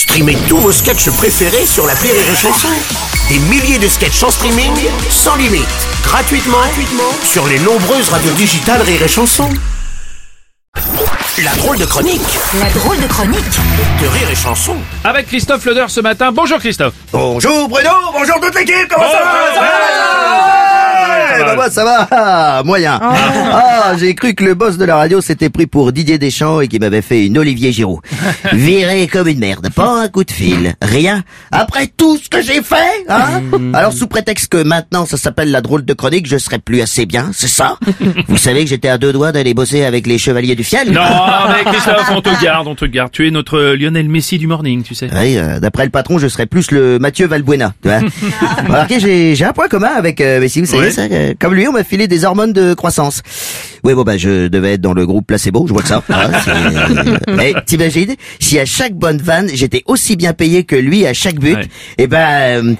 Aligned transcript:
Streamez 0.00 0.38
tous 0.48 0.56
vos 0.56 0.72
sketchs 0.72 1.10
préférés 1.10 1.66
sur 1.66 1.86
la 1.86 1.92
Rire 1.92 2.14
et 2.14 2.34
Chanson. 2.34 2.68
Des 3.28 3.38
milliers 3.38 3.78
de 3.78 3.86
sketchs 3.86 4.22
en 4.22 4.30
streaming, 4.30 4.72
sans 5.10 5.36
limite, 5.36 5.68
gratuitement, 6.02 6.56
gratuitement 6.56 7.12
sur 7.22 7.46
les 7.46 7.58
nombreuses 7.58 8.08
radios 8.08 8.32
digitales 8.32 8.80
Rire 8.80 9.02
et 9.02 9.08
Chanson. 9.08 9.46
La 11.44 11.54
drôle 11.56 11.76
de 11.76 11.84
chronique 11.84 12.22
La 12.58 12.70
drôle 12.70 12.98
de 12.98 13.06
chronique 13.08 13.44
de 14.00 14.06
Rire 14.06 14.30
et 14.32 14.34
Chanson. 14.34 14.76
avec 15.04 15.26
Christophe 15.26 15.66
Leder 15.66 15.84
ce 15.88 16.00
matin. 16.00 16.32
Bonjour 16.32 16.58
Christophe. 16.58 16.94
Bonjour 17.12 17.68
Bruno, 17.68 17.90
bonjour 18.14 18.40
toute 18.40 18.54
l'équipe, 18.54 18.88
comment 18.88 19.04
ça 19.04 19.18
va 19.18 20.19
moi 21.60 21.68
ça 21.68 21.84
va, 21.84 22.62
moyen. 22.64 22.98
Ah, 23.02 23.92
j'ai 23.98 24.14
cru 24.14 24.34
que 24.34 24.42
le 24.42 24.54
boss 24.54 24.78
de 24.78 24.86
la 24.86 24.96
radio 24.96 25.20
s'était 25.20 25.50
pris 25.50 25.66
pour 25.66 25.92
Didier 25.92 26.16
Deschamps 26.16 26.62
et 26.62 26.68
qu'il 26.68 26.80
m'avait 26.80 27.02
fait 27.02 27.26
une 27.26 27.36
Olivier 27.36 27.70
Giroud. 27.70 28.00
Viré 28.54 29.06
comme 29.08 29.28
une 29.28 29.40
merde, 29.40 29.68
pas 29.74 30.02
un 30.02 30.08
coup 30.08 30.24
de 30.24 30.30
fil, 30.30 30.74
rien. 30.80 31.22
Après 31.52 31.86
tout 31.86 32.16
ce 32.16 32.30
que 32.30 32.40
j'ai 32.40 32.62
fait, 32.62 33.04
hein 33.10 33.42
Alors 33.74 33.92
sous 33.92 34.06
prétexte 34.06 34.50
que 34.50 34.62
maintenant 34.62 35.04
ça 35.04 35.18
s'appelle 35.18 35.50
la 35.50 35.60
drôle 35.60 35.84
de 35.84 35.92
chronique, 35.92 36.26
je 36.26 36.38
serais 36.38 36.60
plus 36.60 36.80
assez 36.80 37.04
bien, 37.04 37.30
c'est 37.34 37.46
ça 37.46 37.76
Vous 38.28 38.38
savez 38.38 38.64
que 38.64 38.70
j'étais 38.70 38.88
à 38.88 38.96
deux 38.96 39.12
doigts 39.12 39.32
d'aller 39.32 39.52
bosser 39.52 39.84
avec 39.84 40.06
les 40.06 40.16
chevaliers 40.16 40.54
du 40.54 40.64
fiel 40.64 40.90
Non 40.92 41.02
mais 41.48 41.70
Christophe, 41.70 42.10
on 42.10 42.22
te 42.22 42.42
garde, 42.42 42.68
on 42.68 42.74
te 42.74 42.86
garde. 42.86 43.12
Tu 43.12 43.28
es 43.28 43.30
notre 43.30 43.60
Lionel 43.74 44.08
Messi 44.08 44.38
du 44.38 44.46
morning, 44.46 44.82
tu 44.82 44.94
sais. 44.94 45.10
Oui, 45.12 45.36
euh, 45.36 45.60
d'après 45.60 45.84
le 45.84 45.90
patron, 45.90 46.18
je 46.18 46.28
serais 46.28 46.46
plus 46.46 46.70
le 46.70 46.98
Mathieu 46.98 47.26
Valbuena. 47.26 47.74
Tu 47.82 47.88
vois 47.88 47.98
Remarquez, 48.66 48.98
j'ai, 48.98 49.34
j'ai 49.34 49.44
un 49.44 49.52
point 49.52 49.68
commun 49.68 49.90
avec 49.94 50.22
euh, 50.22 50.40
Messi, 50.40 50.60
vous 50.60 50.66
savez 50.66 50.90
ça 50.90 51.02
euh, 51.10 51.34
Comme 51.38 51.49
lui, 51.54 51.68
on 51.68 51.72
m'a 51.72 51.84
filé 51.84 52.08
des 52.08 52.24
hormones 52.24 52.52
de 52.52 52.74
croissance. 52.74 53.22
Oui, 53.84 53.94
bon, 53.94 54.02
bah, 54.02 54.16
je 54.18 54.48
devais 54.48 54.74
être 54.74 54.80
dans 54.80 54.92
le 54.94 55.06
groupe 55.06 55.26
placebo, 55.26 55.66
je 55.66 55.72
vois 55.72 55.82
que 55.82 55.88
ça. 55.88 56.02
Hein, 56.10 56.30
euh, 56.48 57.16
Mais 57.36 57.54
t'imagines, 57.66 58.14
si 58.38 58.58
à 58.58 58.64
chaque 58.66 58.94
bonne 58.94 59.18
vanne, 59.18 59.48
j'étais 59.52 59.82
aussi 59.86 60.16
bien 60.16 60.32
payé 60.32 60.64
que 60.64 60.76
lui 60.76 61.06
à 61.06 61.14
chaque 61.14 61.38
but, 61.38 61.56
Ouais. 61.56 61.68
et 61.98 62.06
ben... 62.06 62.64
euh, 62.64 62.74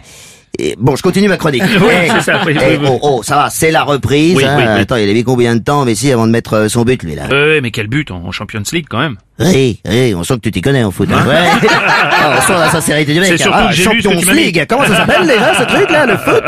et 0.58 0.74
bon, 0.78 0.94
je 0.96 1.02
continue 1.02 1.28
ma 1.28 1.36
chronique. 1.38 1.62
Oui, 1.80 1.88
Eh, 2.06 2.08
c'est 2.10 2.20
ça, 2.22 2.42
oui, 2.44 2.54
eh, 2.60 2.76
oui, 2.76 2.86
oh, 2.86 2.98
oh, 3.02 3.22
ça 3.22 3.36
va, 3.36 3.50
c'est 3.50 3.70
la 3.70 3.82
reprise. 3.84 4.36
Hein. 4.44 4.58
Attends, 4.80 4.96
il 4.96 5.08
a 5.08 5.12
mis 5.14 5.22
combien 5.24 5.54
de 5.56 5.62
temps, 5.62 5.84
Messi, 5.86 6.12
avant 6.12 6.26
de 6.26 6.32
mettre 6.32 6.54
euh, 6.54 6.68
son 6.68 6.82
but, 6.84 7.02
lui, 7.02 7.14
là? 7.14 7.28
Euh, 7.32 7.60
mais 7.62 7.70
quel 7.70 7.86
but 7.86 8.10
en 8.10 8.30
Champions 8.32 8.62
League 8.72 8.86
quand 8.90 8.98
même. 8.98 9.16
Oui, 9.40 9.80
oui, 9.88 10.14
on 10.14 10.22
sent 10.24 10.34
que 10.34 10.40
tu 10.40 10.50
t'y 10.50 10.60
connais 10.60 10.82
en 10.84 10.90
foot. 10.90 11.08
hein. 11.12 11.24
Ouais. 11.26 11.68
Ah, 12.22 12.36
on 12.38 12.46
sent 12.46 12.52
la 12.52 12.70
sincérité 12.70 13.14
du 13.14 13.20
mec. 13.20 13.30
C'est 13.30 13.38
surtout 13.38 13.56
Ah, 13.58 13.68
que 13.70 13.74
j'ai 13.74 13.82
vu 13.84 14.02
ce 14.02 14.08
que 14.08 14.14
Champions 14.14 14.30
tu. 14.32 14.36
League. 14.36 14.66
Comment 14.68 14.84
ça 14.84 14.96
s'appelle 14.98 15.26
déjà 15.26 15.54
ce 15.58 15.62
truc 15.62 15.88
là, 15.90 16.04
le 16.04 16.16
foot? 16.18 16.42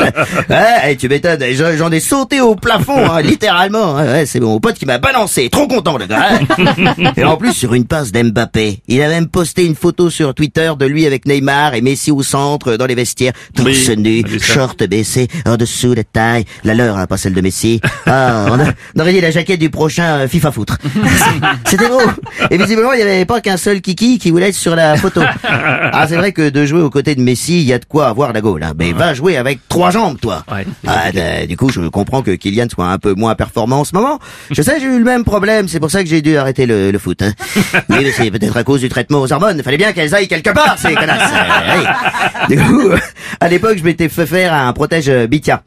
Ouais, 0.49 0.91
et 0.91 0.95
tu 0.97 1.09
m'étonnes. 1.09 1.39
j'en- 1.77 1.91
ai 1.91 1.99
sauté 1.99 2.41
au 2.41 2.55
plafond, 2.55 3.09
hein, 3.11 3.21
littéralement. 3.23 3.95
Ouais, 3.95 4.25
c'est 4.27 4.39
mon 4.39 4.59
pote 4.59 4.75
qui 4.75 4.85
m'a 4.85 4.99
balancé. 4.99 5.49
Trop 5.49 5.67
content 5.67 5.97
le 5.97 6.05
gars. 6.05 6.27
hein. 6.59 7.11
et 7.17 7.23
en 7.23 7.37
plus 7.37 7.53
sur 7.53 7.73
une 7.73 7.85
passe 7.85 8.11
d'Mbappé, 8.11 8.81
il 8.87 9.01
a 9.01 9.07
même 9.09 9.27
posté 9.29 9.65
une 9.65 9.73
photo 9.75 10.11
sur 10.11 10.35
Twitter 10.35 10.71
de 10.77 10.85
lui 10.85 11.07
avec 11.07 11.25
Neymar 11.25 11.73
et 11.73 11.81
Messi 11.81 12.11
au 12.11 12.21
centre 12.21 12.75
dans 12.75 12.85
les 12.85 12.95
vestiaires, 12.95 13.33
torse 13.55 13.67
Oui, 13.87 13.95
nu, 13.97 14.21
on 14.23 14.27
a 14.27 14.29
vu 14.29 14.39
ça. 14.39 14.53
short 14.53 14.83
baissé, 14.83 15.27
en 15.47 15.57
dessous 15.57 15.95
la 15.95 16.03
taille, 16.03 16.45
la 16.63 16.75
leur, 16.75 16.97
hein, 16.97 17.07
pas 17.07 17.17
celle 17.17 17.33
de 17.33 17.41
Messi. 17.41 17.81
Ah, 18.05 18.45
on, 18.51 18.59
a- 18.59 18.65
on 18.95 18.99
aurait 18.99 19.13
dit 19.13 19.21
la 19.21 19.31
jaquette 19.31 19.59
du 19.59 19.71
prochain 19.71 20.19
euh, 20.19 20.27
FIFA 20.27 20.51
foutre. 20.51 20.77
C'était 21.65 21.87
beau. 21.87 22.01
Et 22.51 22.57
visiblement, 22.57 22.82
il 22.93 22.97
n'y 22.97 23.01
avait 23.03 23.25
pas 23.25 23.39
qu'un 23.39 23.57
seul 23.57 23.81
kiki 23.81 24.19
qui 24.19 24.31
voulait 24.31 24.49
être 24.49 24.55
sur 24.55 24.75
la 24.75 24.95
photo. 24.97 25.21
Ah, 25.95 26.05
c'est 26.07 26.15
vrai 26.15 26.31
que 26.31 26.49
de 26.49 26.65
jouer 26.65 26.81
aux 26.81 26.89
côtés 26.89 27.13
de 27.15 27.21
Messi, 27.21 27.59
il 27.61 27.67
y 27.67 27.73
a 27.73 27.77
de 27.79 27.85
quoi 27.85 28.07
avoir 28.07 28.33
la 28.33 28.41
gaule. 28.41 28.63
hein. 28.63 28.73
Mais 28.77 28.93
va 28.93 29.13
jouer 29.13 29.37
avec 29.37 29.59
trois 29.69 29.91
jambes, 29.91 30.17
toi. 30.19 30.43
Ouais. 30.51 30.65
Ah, 30.87 31.11
d- 31.11 31.45
du 31.47 31.55
coup, 31.55 31.69
je 31.69 31.81
comprends 31.81 32.21
que 32.23 32.31
Kylian 32.31 32.65
soit 32.69 32.87
un 32.87 32.97
peu 32.97 33.13
moins 33.13 33.35
performant 33.35 33.81
en 33.81 33.83
ce 33.83 33.93
moment. 33.93 34.17
Je 34.49 34.61
sais, 34.61 34.79
j'ai 34.79 34.87
eu 34.87 34.97
le 34.97 35.03
même 35.05 35.23
problème. 35.23 35.67
C'est 35.67 35.79
pour 35.79 35.91
ça 35.91 36.01
que 36.03 36.09
j'ai 36.09 36.21
dû 36.21 36.35
arrêter 36.35 36.65
le, 36.65 36.89
le 36.91 36.99
foot. 36.99 37.21
Hein. 37.21 37.31
Oui, 37.89 37.97
mais 38.01 38.11
c'est 38.11 38.31
peut-être 38.31 38.57
à 38.57 38.63
cause 38.63 38.81
du 38.81 38.89
traitement 38.89 39.21
aux 39.21 39.31
hormones. 39.31 39.61
Fallait 39.61 39.77
bien 39.77 39.93
qu'elles 39.93 40.15
aillent 40.15 40.27
quelque 40.27 40.49
part, 40.49 40.77
ces 40.79 40.95
connasses. 40.95 41.21
Euh, 41.33 41.75
oui. 42.49 42.55
Du 42.55 42.61
coup, 42.63 42.89
à 43.39 43.47
l'époque, 43.49 43.77
je 43.77 43.83
m'étais 43.83 44.09
fait 44.09 44.25
faire 44.25 44.53
un 44.53 44.73
protège 44.73 45.09
bitia. 45.27 45.61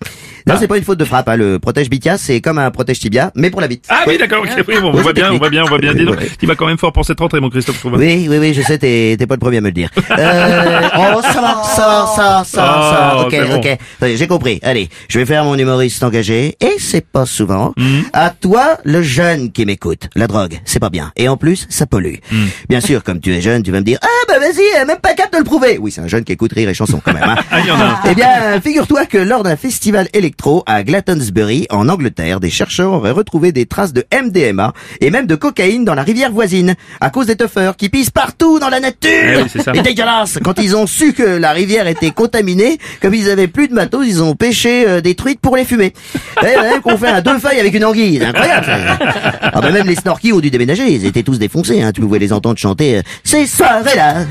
Non, 0.47 0.55
c'est 0.59 0.69
pas 0.69 0.79
une 0.79 0.85
faute 0.85 0.99
de 0.99 1.05
frappe. 1.05 1.29
Hein. 1.29 1.37
Le 1.37 1.59
protège 1.59 1.91
bitia, 1.91 2.19
c'est 2.19 2.41
comme 2.41 2.59
un 2.59 2.71
protège 2.71 3.01
tibia, 3.01 3.33
mais 3.35 3.51
pour 3.51 3.61
la 3.61 3.67
bite. 3.69 3.85
Ah 3.89 4.05
oui, 4.07 4.17
d'accord, 4.17 4.45
ok, 4.45 4.65
oui, 4.69 4.75
bon, 4.81 4.91
on 4.95 5.01
voit 5.03 5.13
bien, 5.13 5.33
on 5.33 5.39
voit 5.39 5.51
bien, 5.51 5.65
on 5.65 5.69
voit 5.69 5.79
bien. 5.79 5.93
Dis 5.95 6.05
donc, 6.05 6.19
tu 6.39 6.47
vas 6.47 6.55
quand 6.55 6.67
même 6.67 6.79
fort 6.79 6.93
pour 6.93 7.05
cette 7.05 7.19
rentrée, 7.19 7.41
mon 7.41 7.51
Christophe. 7.51 7.85
Oui, 7.85 8.27
oui, 8.31 8.39
oui, 8.39 8.55
je 8.55 8.63
sais, 8.63 8.79
t'es, 8.79 9.17
t'es 9.19 9.27
pas 9.27 9.35
le 9.35 9.41
premier 9.41 9.57
à 9.59 9.61
me 9.61 9.67
le 9.67 9.73
dire. 9.73 9.91
Euh, 10.19 10.81
oh, 11.17 11.21
ça 11.23 11.41
va, 11.41 11.63
ça 11.65 11.87
va, 11.87 12.13
ça 12.15 12.45
ça. 12.47 13.17
Oh, 13.19 13.23
Ok, 13.27 13.37
bon. 13.49 13.57
ok. 13.57 13.79
J'ai 14.15 14.27
compris. 14.27 14.61
Allez, 14.63 14.89
je 15.09 15.19
vais 15.19 15.27
faire 15.27 15.45
mon 15.45 15.57
humoriste 15.59 16.03
engagé, 16.03 16.57
et 16.61 16.75
c'est 16.79 17.05
pas 17.05 17.27
souvent. 17.27 17.73
Mhm. 17.77 18.05
À 18.13 18.31
toi, 18.31 18.79
le 18.85 19.03
jeune 19.03 19.51
qui 19.53 19.67
m'écoute. 19.67 20.09
La 20.15 20.27
drogue, 20.27 20.61
c'est 20.65 20.79
pas 20.81 20.91
bien. 20.91 21.13
Et 21.17 21.29
en 21.29 21.37
plus, 21.37 21.67
ça 21.71 21.87
pollue. 21.87 22.17
Mhm. 22.31 22.49
Bien 22.69 22.81
sûr, 22.81 23.03
comme 23.03 23.21
tu 23.21 23.35
es 23.35 23.41
jeune, 23.41 23.63
tu 23.63 23.73
vas 23.73 23.81
me 23.81 23.85
dire, 23.85 23.99
ah, 24.03 24.07
bah 24.29 24.39
vas-y, 24.39 24.87
même 24.87 24.99
pas 24.99 25.15
capable 25.15 25.33
de 25.35 25.39
le 25.39 25.45
prouver. 25.45 25.79
Oui, 25.81 25.91
c'est 25.91 26.01
un 26.03 26.07
jeune 26.09 26.25
qui 26.25 26.33
écoute 26.33 26.53
rire 26.53 26.69
et 26.69 26.75
chanson 26.75 27.01
quand 27.05 27.13
même, 27.13 27.25
hein. 27.25 27.37
Ah, 27.51 27.61
il 27.61 27.67
y 27.67 27.71
en 27.71 27.81
a 27.81 27.85
un. 27.85 27.99
Eh 28.11 28.15
bien, 28.15 28.61
figure-toi 28.63 29.07
que 29.07 29.19
lors 29.19 29.43
d'un 29.43 29.57
festival 29.57 30.09
électro 30.37 30.63
à 30.67 30.83
Glastonbury, 30.83 31.67
en 31.71 31.89
Angleterre, 31.89 32.41
des 32.41 32.51
chercheurs 32.51 32.93
auraient 32.93 33.11
retrouvé 33.11 33.53
des 33.53 33.65
traces 33.65 33.95
de 33.95 34.05
MDMA 34.13 34.75
et 35.01 35.11
même 35.11 35.27
de 35.27 35.35
cocaïne 35.35 35.87
dans 35.87 35.95
la 35.95 36.03
rivière 36.03 36.31
voisine, 36.31 36.75
à 37.01 37.09
cause 37.09 37.27
des 37.27 37.37
tuffeurs 37.37 37.75
qui 37.77 37.89
pissent 37.89 38.11
partout 38.11 38.59
dans 38.59 38.69
la 38.69 38.79
nature. 38.81 39.11
Eh 39.11 39.43
oui, 39.43 39.49
c'est 39.65 39.83
dégueulasse 39.83 40.39
Quand 40.45 40.59
ils 40.61 40.77
ont 40.77 40.87
su 40.87 41.15
que 41.15 41.23
la 41.23 41.53
rivière 41.53 41.87
était 41.87 42.11
contaminée, 42.11 42.77
comme 43.01 43.15
ils 43.15 43.31
avaient 43.31 43.49
plus 43.49 43.69
de 43.69 43.73
matos, 43.73 44.05
ils 44.07 44.23
ont 44.23 44.35
pêché 44.35 44.85
euh, 44.87 45.01
des 45.01 45.15
truites 45.15 45.41
pour 45.41 45.57
les 45.57 45.65
fumer. 45.65 45.95
Et 46.43 46.61
même 46.61 46.83
qu'on 46.83 46.99
fait 46.99 47.09
un 47.09 47.23
deux 47.23 47.39
feuilles 47.39 47.61
avec 47.61 47.73
une 47.73 47.87
anguille, 47.87 48.19
c'est 48.21 48.27
incroyable. 48.27 48.67
ça. 48.67 48.99
Ah 49.41 49.61
bah 49.63 49.71
même 49.71 49.87
les 49.87 49.95
snorkies 49.97 50.35
ont 50.35 50.41
dû 50.41 50.51
déménager, 50.51 50.87
ils 50.93 51.07
étaient 51.07 51.23
tous 51.23 51.39
défoncés. 51.39 51.81
Hein. 51.81 51.93
Tu 51.93 52.03
pouvais 52.03 52.19
les 52.19 52.35
entendre 52.35 52.59
chanter. 52.59 52.99
euh, 52.99 53.03
Ces 53.25 53.47
soirées-là. 53.47 54.27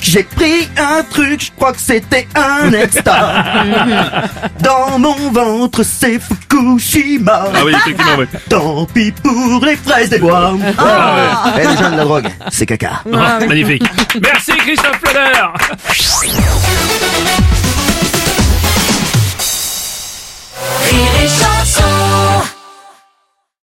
J'ai 0.00 0.22
pris 0.22 0.68
un 0.76 1.02
truc, 1.02 1.44
je 1.44 1.50
crois 1.56 1.72
que 1.72 1.80
c'était 1.80 2.26
un 2.34 2.72
extra. 2.84 3.44
Dans 4.60 4.98
mon 4.98 5.30
ventre, 5.30 5.82
c'est 5.82 6.18
Fukushima. 6.18 7.44
Ah 7.54 7.58
oui, 7.64 7.72
effectivement, 7.74 8.16
ouais. 8.18 8.28
Tant 8.48 8.86
pis 8.86 9.12
pour 9.12 9.64
les 9.64 9.76
fraises 9.76 10.10
des 10.10 10.18
bois. 10.18 10.54
Eh, 10.56 11.58
les 11.58 11.76
gens 11.76 11.90
de 11.90 11.96
la 11.96 12.04
drogue, 12.04 12.28
c'est 12.50 12.66
caca. 12.66 13.02
Magnifique. 13.06 13.84
Merci 14.22 14.52
Christophe 14.58 15.02
Leder. 15.06 15.52